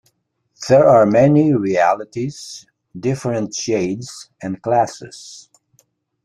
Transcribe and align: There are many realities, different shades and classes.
There 0.67 0.83
are 0.87 1.05
many 1.05 1.53
realities, 1.53 2.65
different 2.99 3.53
shades 3.53 4.31
and 4.41 4.59
classes. 4.59 5.51